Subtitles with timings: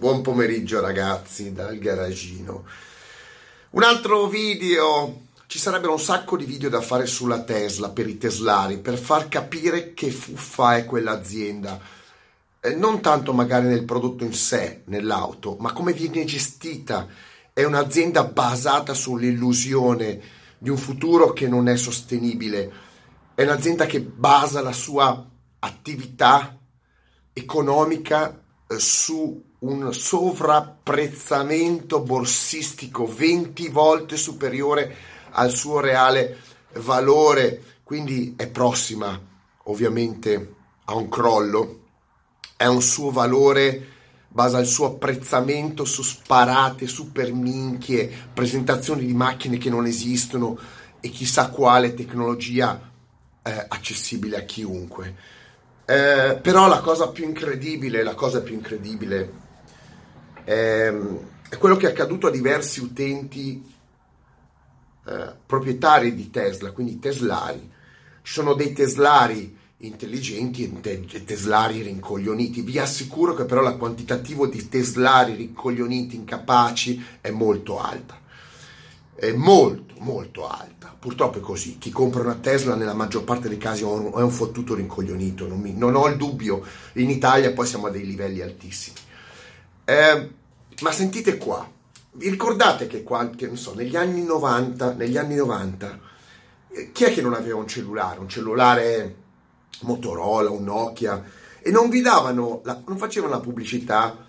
[0.00, 2.64] Buon pomeriggio ragazzi dal garagino.
[3.72, 8.16] Un altro video, ci sarebbero un sacco di video da fare sulla Tesla per i
[8.16, 11.78] teslari, per far capire che fuffa è quell'azienda.
[12.60, 17.06] Eh, non tanto magari nel prodotto in sé, nell'auto, ma come viene gestita.
[17.52, 20.22] È un'azienda basata sull'illusione
[20.56, 22.72] di un futuro che non è sostenibile.
[23.34, 25.28] È un'azienda che basa la sua
[25.58, 26.58] attività
[27.34, 34.96] economica eh, su un sovrapprezzamento borsistico 20 volte superiore
[35.32, 36.38] al suo reale
[36.74, 39.20] valore, quindi è prossima
[39.64, 41.80] ovviamente a un crollo,
[42.56, 43.88] è un suo valore,
[44.28, 50.58] basa il suo apprezzamento su sparate, super minchie, presentazioni di macchine che non esistono
[51.00, 52.80] e chissà quale tecnologia
[53.42, 55.14] eh, accessibile a chiunque.
[55.84, 59.48] Eh, però la cosa più incredibile, la cosa più incredibile
[60.50, 60.92] è,
[61.48, 63.64] è quello che è accaduto a diversi utenti
[65.06, 67.70] eh, proprietari di Tesla, quindi teslari.
[68.22, 72.62] Ci sono dei teslari intelligenti e te- teslari rincoglioniti.
[72.62, 78.18] Vi assicuro che però la quantitativo di teslari rincoglioniti, incapaci, è molto alta.
[79.14, 81.78] È molto, molto alta purtroppo è così.
[81.78, 85.46] Chi compra una Tesla nella maggior parte dei casi è un fottuto rincoglionito.
[85.46, 86.62] Non, mi, non ho il dubbio,
[86.94, 88.96] in Italia poi siamo a dei livelli altissimi.
[89.84, 90.30] Eh,
[90.80, 91.68] ma sentite qua,
[92.12, 96.08] vi ricordate che, qualche, so, negli anni 90, negli anni 90
[96.72, 98.20] eh, chi è che non aveva un cellulare?
[98.20, 99.16] Un cellulare
[99.80, 101.22] Motorola, un Nokia
[101.60, 104.24] e non vi davano, la, non facevano la pubblicità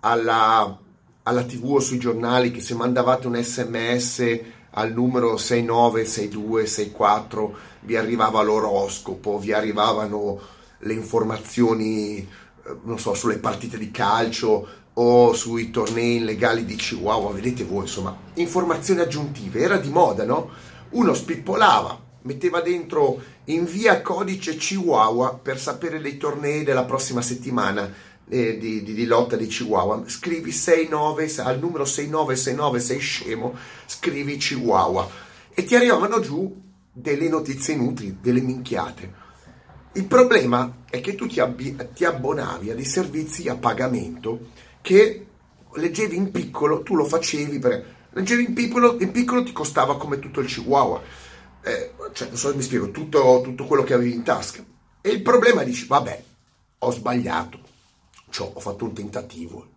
[0.00, 0.78] alla,
[1.22, 8.42] alla TV o sui giornali che se mandavate un sms al numero 696264 vi arrivava
[8.42, 10.40] l'oroscopo, vi arrivavano
[10.78, 12.28] le informazioni, eh,
[12.82, 18.16] non so, sulle partite di calcio o sui tornei illegali di Chihuahua, vedete voi, insomma,
[18.34, 20.50] informazioni aggiuntive, era di moda, no?
[20.90, 27.92] Uno spippolava, metteva dentro invia codice Chihuahua per sapere dei tornei della prossima settimana
[28.28, 33.56] eh, di, di, di, lotta di Chihuahua, scrivi 69 al numero 6969, sei scemo,
[33.86, 35.08] scrivi Chihuahua
[35.52, 36.62] e ti arrivavano giù
[36.92, 39.22] delle notizie inutili, delle minchiate.
[39.94, 44.50] Il problema è che tu ti, abbi- ti abbonavi a dei servizi a pagamento
[44.84, 45.26] che
[45.72, 47.92] leggevi in piccolo, tu lo facevi per...
[48.10, 51.00] Leggevi in piccolo, in piccolo ti costava come tutto il Chihuahua.
[51.62, 54.62] Eh, cioè, non so se mi spiego, tutto, tutto quello che avevi in tasca.
[55.00, 56.22] E il problema è dici, vabbè,
[56.80, 57.60] ho sbagliato,
[58.28, 59.68] cioè, ho fatto un tentativo,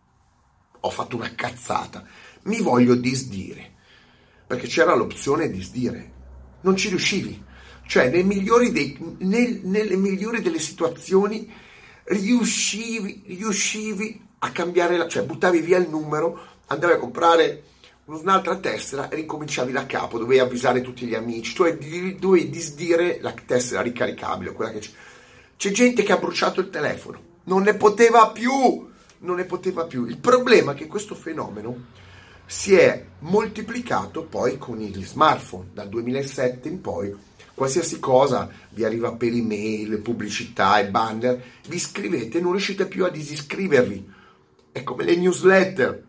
[0.77, 2.05] ho fatto una cazzata,
[2.43, 3.75] mi voglio disdire,
[4.45, 6.11] perché c'era l'opzione disdire,
[6.61, 7.41] non ci riuscivi,
[7.85, 8.25] cioè nel
[8.73, 11.49] dei, nel, nelle migliori delle situazioni
[12.03, 17.63] riuscivi, riuscivi a cambiare, la, cioè buttavi via il numero, andavi a comprare
[18.05, 23.33] un'altra tessera e ricominciavi da capo, dovevi avvisare tutti gli amici, tu dovevi disdire la
[23.33, 24.91] tessera ricaricabile, quella che c'è.
[25.57, 28.87] C'è gente che ha bruciato il telefono, non ne poteva più,
[29.19, 30.05] non ne poteva più.
[30.05, 31.95] Il problema è che questo fenomeno
[32.45, 37.13] si è moltiplicato poi con gli smartphone, dal 2007 in poi,
[37.53, 43.03] qualsiasi cosa vi arriva per email, pubblicità e banner, vi iscrivete e non riuscite più
[43.03, 44.15] a disiscrivervi.
[44.77, 46.05] È come le newsletter,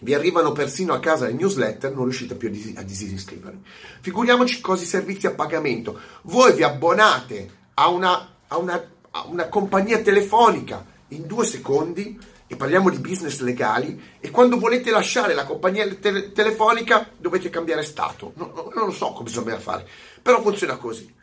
[0.00, 3.62] vi arrivano persino a casa le newsletter, non riuscite più a disiscrivervi.
[4.00, 5.98] Figuriamoci cosa i servizi a pagamento.
[6.22, 8.96] Voi vi abbonate a una, a una
[9.26, 15.34] una compagnia telefonica in due secondi e parliamo di business legali e quando volete lasciare
[15.34, 18.32] la compagnia te- telefonica dovete cambiare stato.
[18.36, 19.86] No, no, non lo so come bisogna fare,
[20.22, 21.14] però funziona così.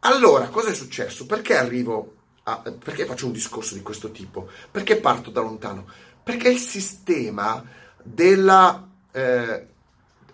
[0.00, 1.26] Allora, cosa è successo?
[1.26, 2.14] Perché arrivo
[2.44, 4.48] a, perché faccio un discorso di questo tipo?
[4.70, 5.86] Perché parto da lontano?
[6.26, 7.64] Perché il sistema
[8.02, 9.66] della, eh,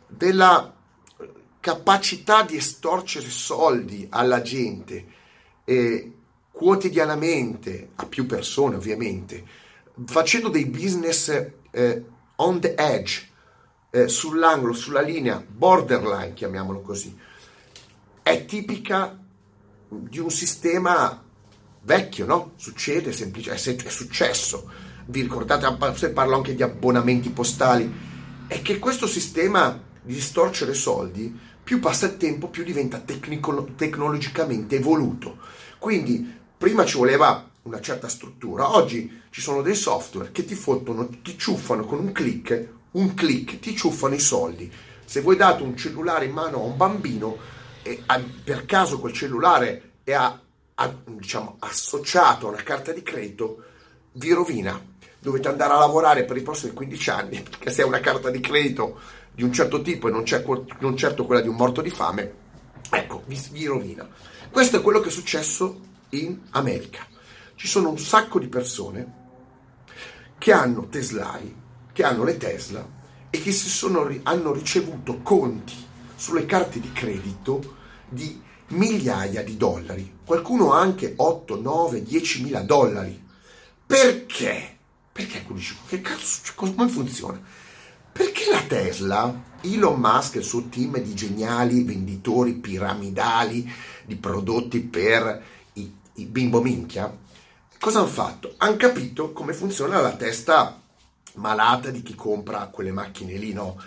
[0.09, 0.75] della
[1.61, 5.07] capacità di estorcere soldi alla gente
[5.65, 6.13] eh,
[6.51, 9.45] quotidianamente a più persone ovviamente,
[10.07, 11.29] facendo dei business
[11.71, 12.05] eh,
[12.37, 13.29] on the edge,
[13.91, 17.15] eh, sull'angolo, sulla linea, borderline chiamiamolo così,
[18.23, 19.23] è tipica
[19.91, 21.23] di un sistema
[21.83, 22.53] vecchio, no?
[22.57, 24.91] Succede, semplice, è, è successo.
[25.07, 25.67] Vi ricordate,
[25.97, 27.93] se parlo anche di abbonamenti postali,
[28.47, 34.77] è che questo sistema di storcere soldi, più passa il tempo, più diventa tecnico, tecnologicamente
[34.77, 35.39] evoluto.
[35.79, 41.09] Quindi Prima ci voleva una certa struttura, oggi ci sono dei software che ti fottono,
[41.09, 44.73] ti ciuffano con un click, un click, ti ciuffano i soldi.
[45.05, 47.37] Se voi date un cellulare in mano a un bambino
[47.83, 48.01] e
[48.45, 50.41] per caso quel cellulare è a,
[50.75, 53.65] a, diciamo, associato a una carta di credito,
[54.13, 54.81] vi rovina.
[55.23, 58.41] Dovete andare a lavorare per i prossimi 15 anni perché se hai una carta di
[58.41, 58.99] credito
[59.33, 60.45] di un certo tipo e non, c'è,
[60.81, 62.35] non certo quella di un morto di fame,
[62.91, 64.07] ecco, vi, vi rovina.
[64.51, 65.81] Questo è quello che è successo
[66.11, 67.07] in America.
[67.55, 69.21] Ci sono un sacco di persone
[70.37, 71.57] che hanno Teslari,
[71.93, 72.87] che hanno le Tesla
[73.31, 75.75] e che sono, hanno ricevuto conti
[76.15, 77.77] sulle carte di credito
[78.09, 83.21] di migliaia di dollari, qualcuno anche 8, 9, 10 mila dollari.
[83.87, 84.72] Perché?
[85.13, 85.45] Perché
[85.89, 87.41] che cazzo, come funziona?
[88.11, 93.71] Perché la Tesla, Elon Musk e il suo team di geniali venditori piramidali
[94.05, 95.43] di prodotti per
[95.75, 97.15] i, i bimbo minchia,
[97.79, 98.55] cosa hanno fatto?
[98.57, 100.81] Hanno capito come funziona la testa
[101.35, 103.81] malata di chi compra quelle macchine lì, no?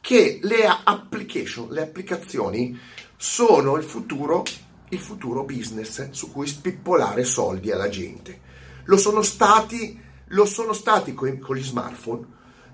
[0.00, 2.78] Che le application, le applicazioni
[3.16, 4.44] sono il futuro,
[4.90, 8.40] il futuro business su cui spippolare soldi alla gente.
[8.84, 12.24] Lo sono stati, lo sono stati con, con gli smartphone,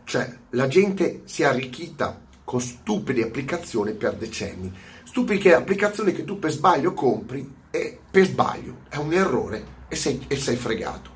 [0.05, 4.73] cioè la gente si è arricchita con stupide applicazioni per decenni.
[5.05, 10.25] Stupide applicazioni che tu per sbaglio compri e per sbaglio è un errore e sei,
[10.29, 11.11] e sei fregato.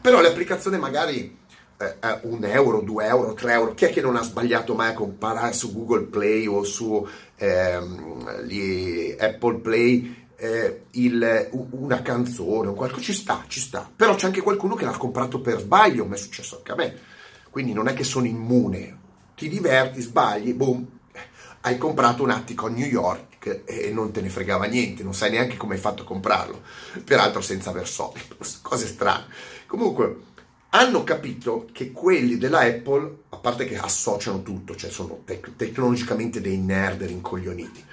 [0.00, 1.38] Però le applicazioni magari
[1.76, 4.90] eh, eh, un euro, due euro, tre euro, chi è che non ha sbagliato mai
[4.90, 7.06] a comprare su Google Play o su
[7.36, 13.02] ehm, Apple Play eh, il, una canzone o qualcosa?
[13.02, 13.88] Ci sta, ci sta.
[13.94, 16.98] Però c'è anche qualcuno che l'ha comprato per sbaglio, mi è successo anche a me.
[17.48, 18.98] Quindi non è che sono immune.
[19.36, 20.84] Ti diverti, sbagli, boom,
[21.60, 25.30] hai comprato un attico a New York e non te ne fregava niente, non sai
[25.30, 26.60] neanche come hai fatto a comprarlo,
[27.04, 28.20] peraltro senza aver soldi,
[28.62, 29.26] cose strane.
[29.66, 30.30] Comunque,
[30.70, 36.40] hanno capito che quelli della Apple, a parte che associano tutto, cioè sono tec- tecnologicamente
[36.40, 37.84] dei nerd rincoglioniti,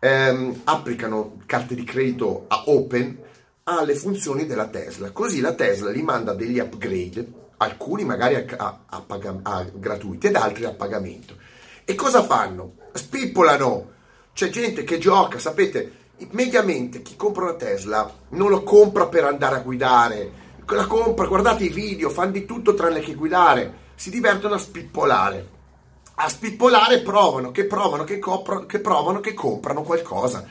[0.00, 3.18] ehm, applicano carte di credito a Open
[3.64, 5.12] alle funzioni della Tesla.
[5.12, 7.24] Così la Tesla gli manda degli upgrade,
[7.58, 11.36] alcuni magari a, a, a, pag- a gratuiti ed altri a pagamento.
[11.84, 12.74] E cosa fanno?
[12.92, 13.98] Spippolano.
[14.32, 15.92] C'è gente che gioca, sapete,
[16.30, 20.32] mediamente chi compra una Tesla non lo compra per andare a guidare,
[20.66, 25.58] la compra, guardate i video, fanno di tutto tranne che guidare, si divertono a spippolare.
[26.22, 30.46] A spippolare provano, che provano, che, copro, che provano, che comprano qualcosa.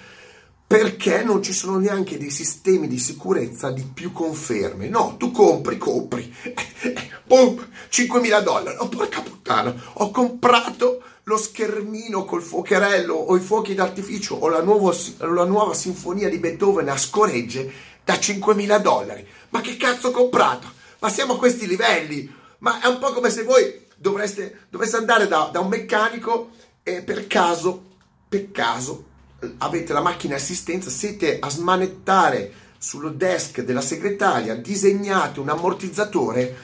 [0.66, 4.90] Perché non ci sono neanche dei sistemi di sicurezza di più conferme.
[4.90, 6.34] No, tu compri, compri.
[7.24, 8.78] Boom, 5.000 dollari.
[8.80, 14.64] Oh, porca puttana, ho comprato lo schermino col fuocherello o i fuochi d'artificio o la,
[14.64, 17.72] nuovo, la nuova sinfonia di Beethoven a scoregge
[18.04, 19.24] da 5.000 dollari.
[19.50, 20.68] Ma che cazzo ho comprato?
[20.98, 22.28] Ma siamo a questi livelli?
[22.60, 26.50] Ma è un po' come se voi dovreste, dovreste andare da, da un meccanico
[26.84, 27.84] e per caso,
[28.28, 29.06] per caso,
[29.60, 36.56] avete la macchina assistenza, siete a smanettare sul desk della segretaria, disegnate un ammortizzatore,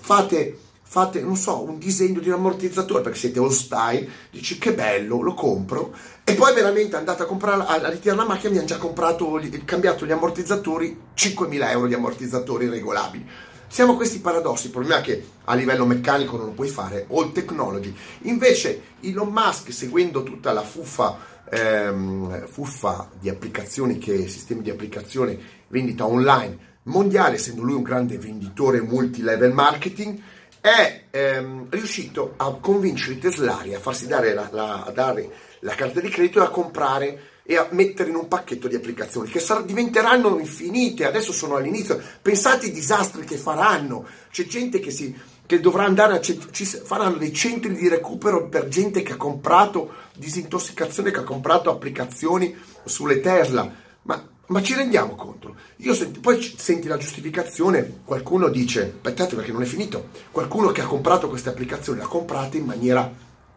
[0.00, 0.58] fate
[0.94, 5.20] fate, non so, un disegno di un ammortizzatore perché siete all style, dici che bello,
[5.22, 8.76] lo compro e poi veramente andate a comprare, a ritirare la macchina mi hanno già
[8.76, 13.28] comprato, cambiato gli ammortizzatori, 5.000 euro di ammortizzatori regolabili.
[13.74, 17.32] Siamo questi paradossi, il problema è che a livello meccanico non lo puoi fare, all
[17.32, 17.92] technology.
[18.20, 21.18] Invece Elon Musk, seguendo tutta la fuffa,
[21.50, 25.36] ehm, fuffa di applicazioni, che, sistemi di applicazione,
[25.66, 30.20] vendita online mondiale, essendo lui un grande venditore multi-level marketing,
[30.60, 35.28] è ehm, riuscito a convincere i teslari a farsi dare la, la, a dare
[35.62, 39.28] la carta di credito e a comprare e a mettere in un pacchetto di applicazioni
[39.28, 41.04] che sar- diventeranno infinite.
[41.04, 42.00] Adesso sono all'inizio.
[42.22, 44.06] Pensate ai disastri che faranno.
[44.30, 46.20] C'è gente che, si, che dovrà andare a.
[46.20, 46.34] ci
[46.64, 52.56] faranno dei centri di recupero per gente che ha comprato disintossicazione, che ha comprato applicazioni
[52.84, 53.70] sulle Tesla.
[54.02, 55.56] Ma ma ci rendiamo conto?
[55.78, 60.86] Senti, poi senti la giustificazione, qualcuno dice, aspettate perché non è finito, qualcuno che ha
[60.86, 63.10] comprato queste applicazioni l'ha comprata in maniera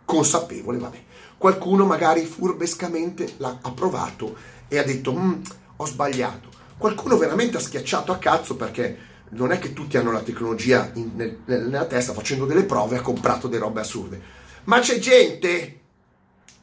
[0.05, 1.03] consapevole, vabbè.
[1.37, 4.35] Qualcuno magari furbescamente l'ha approvato
[4.67, 5.41] e ha detto, mm,
[5.77, 6.49] ho sbagliato.
[6.77, 8.97] Qualcuno veramente ha schiacciato a cazzo perché
[9.29, 13.01] non è che tutti hanno la tecnologia in, nel, nella testa facendo delle prove ha
[13.01, 14.21] comprato delle robe assurde.
[14.65, 15.79] Ma c'è gente,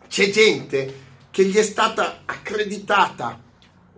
[0.09, 3.41] c'è gente che gli è stata accreditata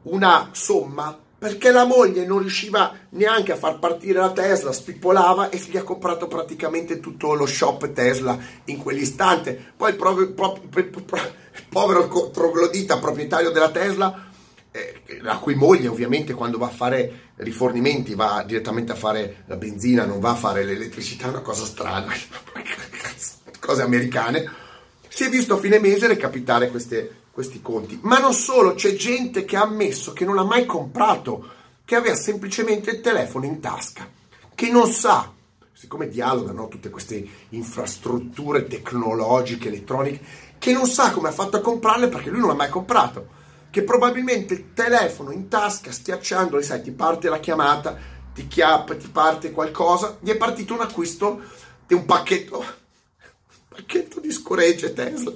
[0.02, 5.58] una somma perché la moglie non riusciva neanche a far partire la Tesla, spippolava e
[5.58, 9.72] gli ha comprato praticamente tutto lo shop Tesla in quell'istante.
[9.76, 11.32] Poi il, prov- pro- pro-
[11.68, 14.30] povero troglodita proprietario della Tesla,
[14.70, 19.56] eh, la cui moglie ovviamente quando va a fare rifornimenti va direttamente a fare la
[19.56, 22.12] benzina, non va a fare l'elettricità, una cosa strana,
[23.60, 24.50] cose americane,
[25.08, 27.98] si è visto a fine mese recapitare queste questi conti.
[28.00, 31.50] Ma non solo, c'è gente che ha ammesso che non ha mai comprato,
[31.84, 34.08] che aveva semplicemente il telefono in tasca,
[34.54, 35.34] che non sa
[35.74, 40.20] siccome dialogano tutte queste infrastrutture tecnologiche, elettroniche,
[40.56, 43.28] che non sa come ha fatto a comprarle perché lui non l'ha mai comprato,
[43.68, 47.98] che probabilmente il telefono in tasca, schiacciandolo, sai, ti parte la chiamata,
[48.32, 51.42] ti chiappa, ti parte qualcosa, gli è partito un acquisto
[51.86, 52.64] di un pacchetto, un
[53.68, 55.32] pacchetto di scoregge Tesla,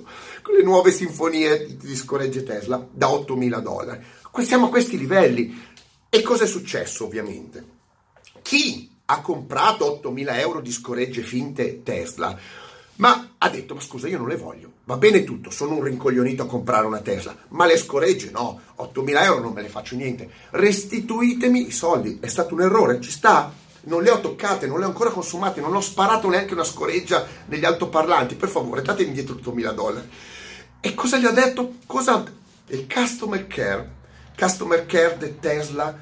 [0.57, 4.05] le nuove sinfonie di scoregge Tesla da 8.000 dollari.
[4.41, 5.69] Siamo a questi livelli.
[6.09, 7.65] E cosa è successo ovviamente?
[8.43, 12.39] Chi ha comprato 8.000 euro di scoregge finte Tesla
[13.01, 14.73] ma ha detto, ma scusa, io non le voglio.
[14.85, 19.23] Va bene tutto, sono un rincoglionito a comprare una Tesla, ma le scoregge no, 8.000
[19.23, 20.29] euro non me le faccio niente.
[20.51, 23.53] Restituitemi i soldi, è stato un errore, ci sta?
[23.85, 27.27] Non le ho toccate, non le ho ancora consumate, non ho sparato neanche una scoreggia
[27.47, 30.09] negli altoparlanti, per favore, datemi indietro 8.000 dollari.
[30.83, 31.75] E cosa gli ha detto?
[31.85, 32.25] Cosa?
[32.69, 33.91] Il customer care,
[34.35, 35.95] customer care di Tesla,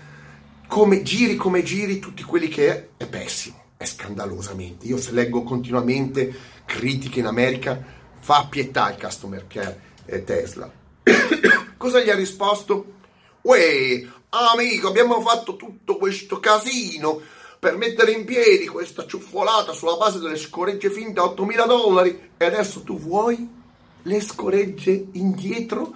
[0.68, 4.86] come giri come giri, tutti quelli che è, è pessimo, è scandalosamente.
[4.86, 6.32] Io se leggo continuamente
[6.64, 7.82] critiche in America,
[8.20, 10.70] fa pietà il customer care eh, Tesla.
[11.76, 12.94] Cosa gli ha risposto?
[13.42, 17.20] Uè, amico, abbiamo fatto tutto questo casino
[17.58, 22.44] per mettere in piedi questa ciuffolata sulla base delle scoregge finte a 8.000 dollari e
[22.44, 23.57] adesso tu vuoi
[24.02, 25.92] le scoregge indietro?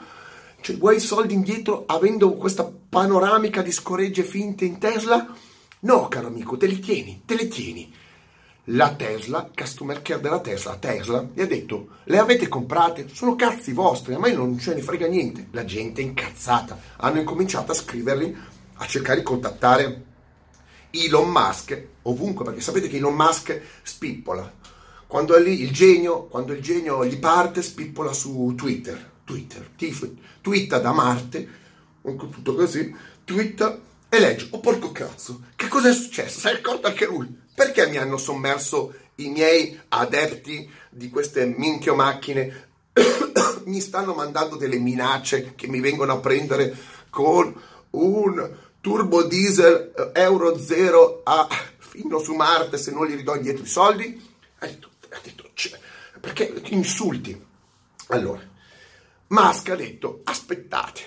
[0.60, 5.26] Cioè vuoi soldi indietro avendo questa panoramica di scoregge finte in Tesla?
[5.80, 7.92] No, caro amico, te li tieni, te le tieni
[8.66, 13.08] la Tesla, customer care della Tesla, Tesla, gli ha detto, le avete comprate?
[13.12, 15.48] Sono cazzi vostri, a me non ce ne frega niente.
[15.50, 16.78] La gente è incazzata.
[16.98, 18.36] Hanno incominciato a scriverli,
[18.74, 20.04] a cercare di contattare
[20.90, 24.60] Elon Musk ovunque, perché sapete che Elon Musk spippola.
[25.12, 29.10] Quando è lì il genio, quando il genio gli parte, spippola su Twitter.
[29.26, 29.68] Twitter,
[30.40, 31.48] twitta da Marte,
[32.00, 33.78] tutto così, twitta
[34.08, 36.40] e legge, oh porco cazzo, che cosa è successo?
[36.40, 41.94] Si è accorto anche lui perché mi hanno sommerso i miei adepti di queste minchio
[41.94, 42.68] macchine?
[43.66, 46.74] mi stanno mandando delle minacce che mi vengono a prendere
[47.10, 47.54] con
[47.90, 53.64] un turbo diesel eh, Euro 0 a, fino su Marte se non gli ridò indietro
[53.64, 54.30] i soldi?
[54.60, 55.50] Ha detto, ha detto
[56.20, 57.40] perché insulti?
[58.08, 58.40] Allora,
[59.28, 61.00] Musk ha detto, aspettate,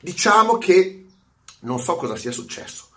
[0.00, 1.06] diciamo che
[1.60, 2.90] non so cosa sia successo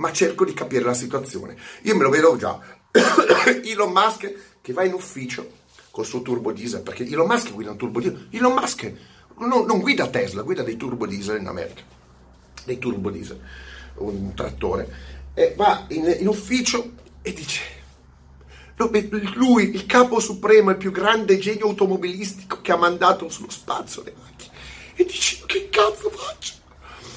[0.00, 1.56] ma cerco di capire la situazione.
[1.82, 2.58] Io me lo vedo già.
[3.62, 5.58] Elon Musk che va in ufficio
[5.90, 8.28] col suo turbo diesel, perché Elon Musk guida un turbo diesel.
[8.30, 8.92] Elon Musk
[9.38, 11.82] non, non guida Tesla, guida dei turbo diesel in America,
[12.64, 13.40] dei turbo diesel,
[13.96, 15.08] un trattore.
[15.34, 17.78] E va in, in ufficio e dice
[19.34, 24.14] lui, il capo supremo, il più grande genio automobilistico che ha mandato sullo spazio le
[24.16, 24.54] macchine.
[24.94, 26.54] E dice, che cazzo faccio?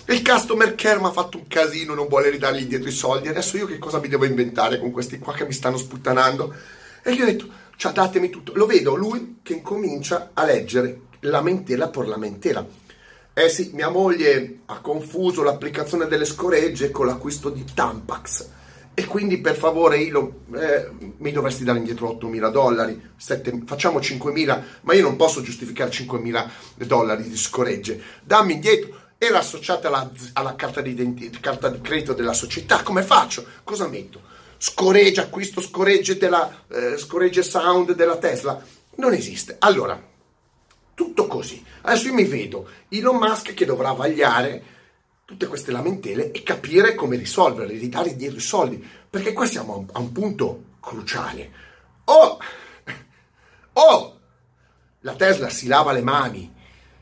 [0.07, 3.29] Il customer care mi ha fatto un casino, non vuole ridargli indietro i soldi.
[3.29, 6.53] Adesso io che cosa mi devo inventare con questi qua che mi stanno sputtanando?
[7.01, 8.51] E gli ho detto, cioè datemi tutto.
[8.55, 12.65] Lo vedo lui che incomincia a leggere lamentela per lamentela.
[13.33, 18.49] Eh sì, mia moglie ha confuso l'applicazione delle scoregge con l'acquisto di Tampax.
[18.95, 24.63] E quindi per favore io, eh, mi dovresti dare indietro 8.000 dollari, 7, facciamo 5.000,
[24.81, 26.49] ma io non posso giustificare 5.000
[26.85, 27.99] dollari di scoregge.
[28.23, 32.83] Dammi indietro era associata alla, alla carta, di carta di credito della società.
[32.83, 33.45] Come faccio?
[33.63, 34.21] Cosa metto?
[34.57, 38.61] Scoregge, acquisto scoregge, della, eh, scoregge sound della Tesla?
[38.95, 39.55] Non esiste.
[39.59, 39.99] Allora,
[40.93, 41.63] tutto così.
[41.81, 44.72] Adesso io mi vedo Elon Musk che dovrà vagliare
[45.25, 49.77] tutte queste lamentele e capire come risolverle, ridare indietro i soldi, perché qua siamo a
[49.77, 51.51] un, a un punto cruciale.
[52.05, 52.37] O,
[53.73, 54.19] o
[54.99, 56.51] la Tesla si lava le mani,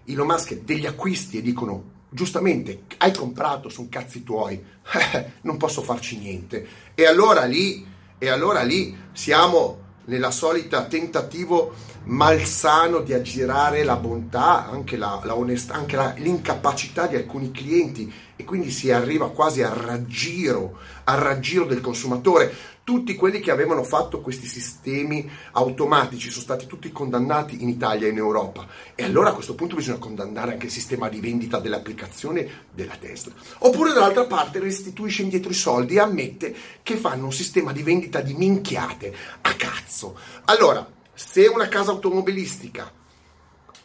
[0.06, 4.64] Elon Musk degli acquisti e dicono giustamente hai comprato, sono cazzi tuoi,
[5.42, 6.68] non posso farci niente.
[6.94, 7.86] E allora lì,
[8.18, 11.74] e allora lì siamo nella solita tentativo
[12.06, 18.12] malsano di aggirare la bontà, anche, la, la onestà, anche la, l'incapacità di alcuni clienti
[18.42, 22.54] e quindi si arriva quasi al raggiro, al raggiro del consumatore.
[22.84, 28.10] Tutti quelli che avevano fatto questi sistemi automatici sono stati tutti condannati in Italia e
[28.10, 28.68] in Europa.
[28.96, 33.34] E allora a questo punto bisogna condannare anche il sistema di vendita dell'applicazione della Tesla.
[33.60, 38.22] Oppure dall'altra parte restituisce indietro i soldi e ammette che fanno un sistema di vendita
[38.22, 40.18] di minchiate a cazzo.
[40.46, 42.92] Allora, se una casa automobilistica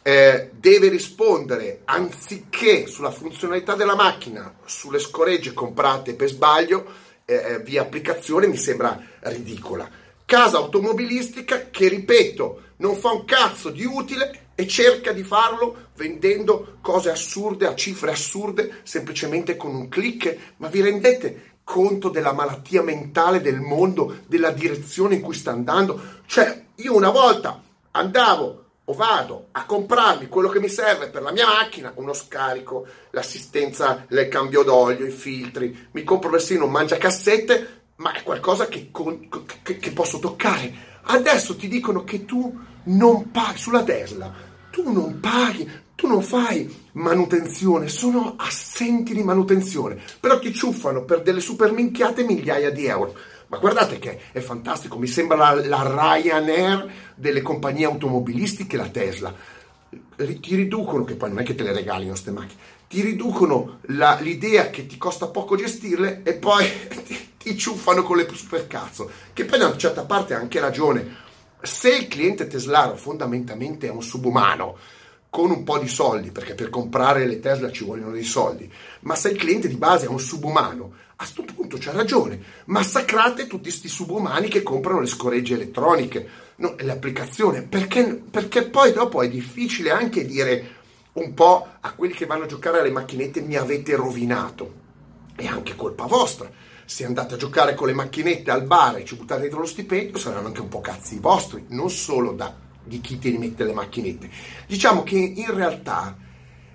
[0.07, 6.85] eh, deve rispondere anziché sulla funzionalità della macchina, sulle scoregge comprate per sbaglio,
[7.25, 9.89] eh, eh, via applicazione mi sembra ridicola.
[10.23, 16.77] Casa automobilistica che, ripeto, non fa un cazzo di utile e cerca di farlo vendendo
[16.79, 20.53] cose assurde a cifre assurde semplicemente con un click.
[20.57, 25.99] Ma vi rendete conto della malattia mentale del mondo, della direzione in cui sta andando.
[26.25, 27.61] Cioè, io una volta
[27.91, 32.85] andavo o vado a comprarmi quello che mi serve per la mia macchina, uno scarico,
[33.09, 38.89] l'assistenza, il cambio d'olio, i filtri, mi compro persino un mangiacassette, ma è qualcosa che,
[39.63, 40.73] che, che posso toccare.
[41.03, 44.33] Adesso ti dicono che tu non paghi sulla Tesla,
[44.71, 51.23] tu non paghi, tu non fai manutenzione, sono assenti di manutenzione, però ti ciuffano per
[51.23, 53.15] delle super minchiate migliaia di euro.
[53.47, 59.33] Ma guardate che è fantastico, mi sembra la, la Ryanair delle compagnie automobilistiche, la Tesla.
[59.89, 64.17] Ti riducono, che poi non è che te le regalino queste macchine, ti riducono la,
[64.19, 66.65] l'idea che ti costa poco gestirle e poi
[67.05, 69.09] ti, ti ciuffano con le supercazzo.
[69.31, 71.25] Che poi da una certa parte ha anche ragione.
[71.61, 74.77] Se il cliente teslaro fondamentalmente è un subumano,
[75.29, 79.15] con un po' di soldi, perché per comprare le Tesla ci vogliono dei soldi, ma
[79.15, 83.69] se il cliente di base è un subumano, a questo punto c'ha ragione, massacrate tutti
[83.69, 89.89] questi subumani che comprano le scoregge elettroniche, no, l'applicazione, perché, perché poi dopo è difficile
[89.89, 90.75] anche dire
[91.13, 94.73] un po' a quelli che vanno a giocare alle macchinette mi avete rovinato,
[95.35, 96.49] è anche colpa vostra.
[96.85, 100.19] Se andate a giocare con le macchinette al bar e ci buttate dentro lo stipendio,
[100.19, 104.29] saranno anche un po' cazzi vostri, non solo da di chi ti rimette le macchinette.
[104.67, 106.15] Diciamo che in realtà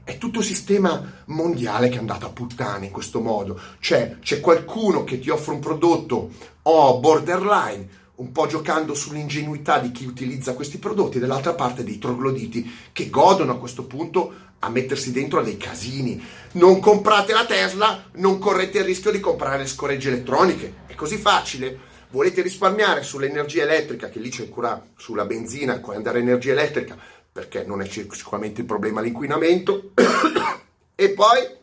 [0.05, 3.59] è tutto il sistema mondiale che è andato a puttane in questo modo.
[3.79, 6.31] Cioè, c'è qualcuno che ti offre un prodotto
[6.63, 11.99] o borderline, un po' giocando sull'ingenuità di chi utilizza questi prodotti, e dall'altra parte dei
[11.99, 16.23] trogloditi che godono a questo punto a mettersi dentro a dei casini.
[16.53, 20.75] Non comprate la Tesla, non correte il rischio di comprare le scoregge elettroniche.
[20.87, 26.53] È così facile volete risparmiare sull'energia elettrica, che lì c'è ancora sulla benzina, andare energia
[26.53, 26.97] elettrica,
[27.33, 29.93] perché non è sicuramente il problema l'inquinamento,
[30.95, 31.61] e poi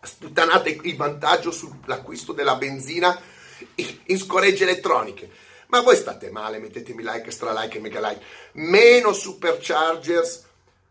[0.00, 3.16] sputtanate il vantaggio sull'acquisto della benzina
[3.76, 5.30] in scoregge elettroniche.
[5.68, 8.22] Ma voi state male, mettetemi like, extra like e mega like.
[8.52, 10.44] Meno superchargers,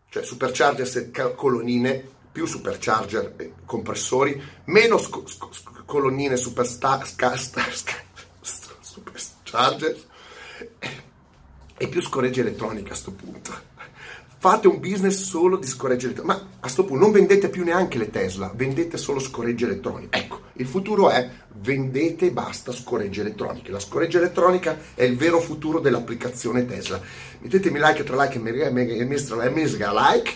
[0.10, 7.76] cioè superchargers e colonnine, più supercharger e compressori, meno sc- sc- colonnine superstar, sca- star,
[7.76, 8.10] sca-
[8.82, 9.98] Supercharger
[11.78, 13.70] e più scoreggia elettronica a questo punto.
[14.42, 18.00] Fate un business solo di scoreggia elettronica, ma a questo punto non vendete più neanche
[18.00, 20.18] le Tesla, vendete solo scoreggia elettronica.
[20.18, 23.72] Ecco, il futuro è vendete e basta scoreggia elettronica.
[23.72, 27.00] La scoreggia elettronica è il vero futuro dell'applicazione Tesla.
[27.38, 30.32] Mettetemi like tra like e mega like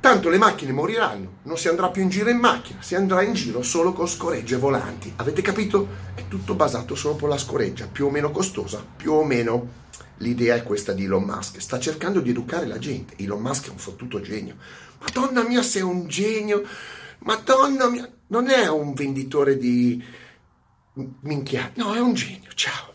[0.00, 3.34] Tanto le macchine moriranno, non si andrà più in giro in macchina, si andrà in
[3.34, 5.12] giro solo con scoregge volanti.
[5.16, 5.88] Avete capito?
[6.14, 9.68] È tutto basato solo sulla scoreggia, più o meno costosa, più o meno.
[10.16, 13.14] L'idea è questa di Elon Musk, sta cercando di educare la gente.
[13.18, 14.56] Elon Musk è un fottuto genio.
[15.00, 16.62] Madonna mia, sei un genio!
[17.18, 20.02] Madonna mia, non è un venditore di
[21.20, 22.50] minchia, no, è un genio.
[22.54, 22.89] Ciao.